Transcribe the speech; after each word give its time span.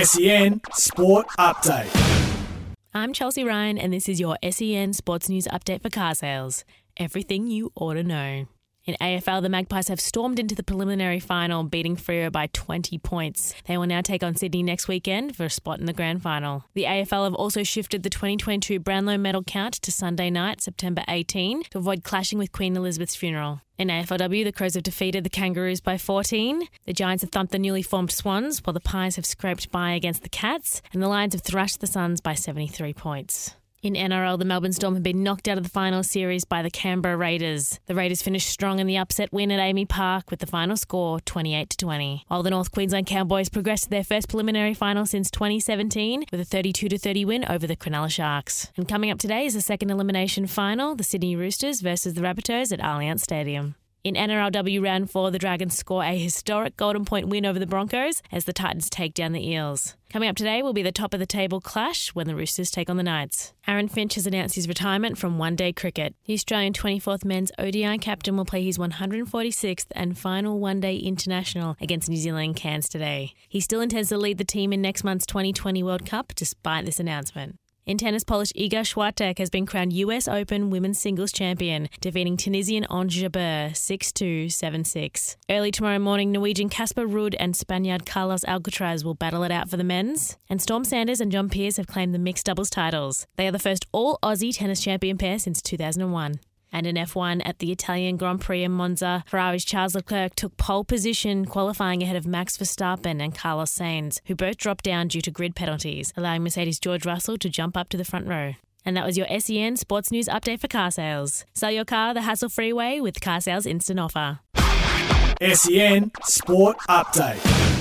SEN 0.00 0.62
Sport 0.72 1.26
Update. 1.38 1.90
I'm 2.94 3.12
Chelsea 3.12 3.44
Ryan, 3.44 3.76
and 3.76 3.92
this 3.92 4.08
is 4.08 4.18
your 4.18 4.38
SEN 4.42 4.94
Sports 4.94 5.28
News 5.28 5.46
Update 5.48 5.82
for 5.82 5.90
car 5.90 6.14
sales. 6.14 6.64
Everything 6.96 7.46
you 7.46 7.72
ought 7.74 7.94
to 7.94 8.02
know. 8.02 8.46
In 8.84 8.96
AFL, 9.00 9.42
the 9.42 9.48
Magpies 9.48 9.86
have 9.86 10.00
stormed 10.00 10.40
into 10.40 10.56
the 10.56 10.64
preliminary 10.64 11.20
final, 11.20 11.62
beating 11.62 11.94
Freo 11.94 12.32
by 12.32 12.48
20 12.48 12.98
points. 12.98 13.54
They 13.66 13.78
will 13.78 13.86
now 13.86 14.00
take 14.00 14.24
on 14.24 14.34
Sydney 14.34 14.64
next 14.64 14.88
weekend 14.88 15.36
for 15.36 15.44
a 15.44 15.50
spot 15.50 15.78
in 15.78 15.86
the 15.86 15.92
grand 15.92 16.20
final. 16.20 16.64
The 16.74 16.84
AFL 16.84 17.22
have 17.24 17.34
also 17.34 17.62
shifted 17.62 18.02
the 18.02 18.10
2022 18.10 18.80
Brownlow 18.80 19.18
medal 19.18 19.44
count 19.44 19.74
to 19.74 19.92
Sunday 19.92 20.30
night, 20.30 20.60
September 20.60 21.04
18, 21.06 21.62
to 21.70 21.78
avoid 21.78 22.02
clashing 22.02 22.40
with 22.40 22.50
Queen 22.50 22.76
Elizabeth's 22.76 23.14
funeral. 23.14 23.60
In 23.78 23.86
AFLW, 23.86 24.42
the 24.42 24.50
Crows 24.50 24.74
have 24.74 24.82
defeated 24.82 25.22
the 25.22 25.30
Kangaroos 25.30 25.80
by 25.80 25.96
14. 25.96 26.66
The 26.84 26.92
Giants 26.92 27.22
have 27.22 27.30
thumped 27.30 27.52
the 27.52 27.60
newly 27.60 27.82
formed 27.82 28.10
Swans, 28.10 28.58
while 28.64 28.74
the 28.74 28.80
Pies 28.80 29.14
have 29.14 29.26
scraped 29.26 29.70
by 29.70 29.92
against 29.92 30.24
the 30.24 30.28
Cats, 30.28 30.82
and 30.92 31.00
the 31.00 31.08
Lions 31.08 31.34
have 31.34 31.42
thrashed 31.42 31.80
the 31.80 31.86
Suns 31.86 32.20
by 32.20 32.34
73 32.34 32.92
points. 32.94 33.54
In 33.82 33.94
NRL, 33.94 34.38
the 34.38 34.44
Melbourne 34.44 34.72
Storm 34.72 34.94
have 34.94 35.02
been 35.02 35.24
knocked 35.24 35.48
out 35.48 35.58
of 35.58 35.64
the 35.64 35.68
final 35.68 36.04
series 36.04 36.44
by 36.44 36.62
the 36.62 36.70
Canberra 36.70 37.16
Raiders. 37.16 37.80
The 37.86 37.96
Raiders 37.96 38.22
finished 38.22 38.48
strong 38.48 38.78
in 38.78 38.86
the 38.86 38.96
upset 38.96 39.32
win 39.32 39.50
at 39.50 39.58
AAMI 39.58 39.88
Park 39.88 40.30
with 40.30 40.38
the 40.38 40.46
final 40.46 40.76
score 40.76 41.18
28 41.18 41.68
to 41.70 41.76
20. 41.78 42.24
While 42.28 42.44
the 42.44 42.50
North 42.50 42.70
Queensland 42.70 43.08
Cowboys 43.08 43.48
progressed 43.48 43.84
to 43.84 43.90
their 43.90 44.04
first 44.04 44.28
preliminary 44.28 44.72
final 44.72 45.04
since 45.04 45.32
2017 45.32 46.26
with 46.30 46.40
a 46.40 46.44
32 46.44 46.90
to 46.90 46.96
30 46.96 47.24
win 47.24 47.44
over 47.46 47.66
the 47.66 47.74
Cronulla 47.74 48.08
Sharks. 48.08 48.70
And 48.76 48.86
coming 48.86 49.10
up 49.10 49.18
today 49.18 49.46
is 49.46 49.54
the 49.54 49.60
second 49.60 49.90
elimination 49.90 50.46
final, 50.46 50.94
the 50.94 51.02
Sydney 51.02 51.34
Roosters 51.34 51.80
versus 51.80 52.14
the 52.14 52.20
Rabbitohs 52.20 52.72
at 52.72 52.78
Allianz 52.78 53.18
Stadium. 53.18 53.74
In 54.04 54.16
NRLW 54.16 54.82
round 54.82 55.12
four, 55.12 55.30
the 55.30 55.38
Dragons 55.38 55.78
score 55.78 56.02
a 56.02 56.18
historic 56.18 56.76
Golden 56.76 57.04
Point 57.04 57.28
win 57.28 57.46
over 57.46 57.60
the 57.60 57.68
Broncos 57.68 58.20
as 58.32 58.46
the 58.46 58.52
Titans 58.52 58.90
take 58.90 59.14
down 59.14 59.30
the 59.30 59.48
Eels. 59.48 59.94
Coming 60.10 60.28
up 60.28 60.34
today 60.34 60.60
will 60.60 60.72
be 60.72 60.82
the 60.82 60.90
top 60.90 61.14
of 61.14 61.20
the 61.20 61.26
table 61.26 61.60
clash 61.60 62.08
when 62.08 62.26
the 62.26 62.34
Roosters 62.34 62.72
take 62.72 62.90
on 62.90 62.96
the 62.96 63.04
Knights. 63.04 63.52
Aaron 63.64 63.86
Finch 63.86 64.16
has 64.16 64.26
announced 64.26 64.56
his 64.56 64.66
retirement 64.66 65.18
from 65.18 65.38
one 65.38 65.54
day 65.54 65.72
cricket. 65.72 66.16
The 66.24 66.34
Australian 66.34 66.72
24th 66.72 67.24
men's 67.24 67.52
ODI 67.60 67.96
captain 67.98 68.36
will 68.36 68.44
play 68.44 68.64
his 68.64 68.76
146th 68.76 69.86
and 69.92 70.18
final 70.18 70.58
one 70.58 70.80
day 70.80 70.96
international 70.96 71.76
against 71.80 72.08
New 72.08 72.16
Zealand 72.16 72.56
Cairns 72.56 72.88
today. 72.88 73.34
He 73.48 73.60
still 73.60 73.80
intends 73.80 74.08
to 74.08 74.18
lead 74.18 74.38
the 74.38 74.44
team 74.44 74.72
in 74.72 74.82
next 74.82 75.04
month's 75.04 75.26
2020 75.26 75.80
World 75.84 76.04
Cup 76.04 76.32
despite 76.34 76.86
this 76.86 76.98
announcement. 76.98 77.54
In 77.84 77.98
tennis, 77.98 78.22
Polish 78.22 78.52
Iga 78.52 78.82
Swiatek 78.84 79.38
has 79.38 79.50
been 79.50 79.66
crowned 79.66 79.92
US 79.92 80.28
Open 80.28 80.70
Women's 80.70 81.00
Singles 81.00 81.32
Champion, 81.32 81.88
defeating 82.00 82.36
Tunisian 82.36 82.84
Ons 82.84 83.16
Jabeur 83.16 83.72
6-2, 83.72 84.46
7-6. 84.46 85.36
Early 85.50 85.72
tomorrow 85.72 85.98
morning, 85.98 86.30
Norwegian 86.30 86.68
Casper 86.68 87.08
Ruud 87.08 87.34
and 87.40 87.56
Spaniard 87.56 88.06
Carlos 88.06 88.44
Alcaraz 88.44 89.04
will 89.04 89.14
battle 89.14 89.42
it 89.42 89.50
out 89.50 89.68
for 89.68 89.76
the 89.76 89.82
men's, 89.82 90.36
and 90.48 90.62
Storm 90.62 90.84
Sanders 90.84 91.20
and 91.20 91.32
John 91.32 91.50
Peers 91.50 91.76
have 91.76 91.88
claimed 91.88 92.14
the 92.14 92.20
mixed 92.20 92.46
doubles 92.46 92.70
titles. 92.70 93.26
They 93.34 93.48
are 93.48 93.52
the 93.52 93.58
first 93.58 93.84
all-Aussie 93.90 94.56
tennis 94.56 94.80
champion 94.80 95.18
pair 95.18 95.40
since 95.40 95.60
2001. 95.60 96.38
And 96.72 96.86
in 96.86 96.96
F1 96.96 97.42
at 97.44 97.58
the 97.58 97.70
Italian 97.70 98.16
Grand 98.16 98.40
Prix 98.40 98.64
in 98.64 98.72
Monza, 98.72 99.24
Ferrari's 99.26 99.64
Charles 99.64 99.94
Leclerc 99.94 100.34
took 100.34 100.56
pole 100.56 100.84
position, 100.84 101.44
qualifying 101.44 102.02
ahead 102.02 102.16
of 102.16 102.26
Max 102.26 102.56
Verstappen 102.56 103.22
and 103.22 103.34
Carlos 103.34 103.70
Sainz, 103.70 104.20
who 104.26 104.34
both 104.34 104.56
dropped 104.56 104.84
down 104.84 105.08
due 105.08 105.20
to 105.20 105.30
grid 105.30 105.54
penalties, 105.54 106.12
allowing 106.16 106.42
Mercedes 106.42 106.80
George 106.80 107.04
Russell 107.04 107.36
to 107.38 107.48
jump 107.50 107.76
up 107.76 107.88
to 107.90 107.96
the 107.96 108.04
front 108.04 108.26
row. 108.26 108.54
And 108.84 108.96
that 108.96 109.06
was 109.06 109.16
your 109.16 109.26
SEN 109.38 109.76
Sports 109.76 110.10
News 110.10 110.28
update 110.28 110.60
for 110.60 110.68
car 110.68 110.90
sales. 110.90 111.44
Sell 111.54 111.70
your 111.70 111.84
car 111.84 112.14
the 112.14 112.22
hassle 112.22 112.48
free 112.48 112.72
way 112.72 113.00
with 113.00 113.20
Car 113.20 113.40
Sales 113.40 113.66
Instant 113.66 114.00
Offer. 114.00 114.40
SEN 115.40 116.10
Sport 116.24 116.78
Update. 116.88 117.71